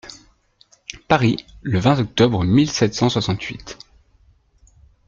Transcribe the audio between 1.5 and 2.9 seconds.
le vingt octobre mille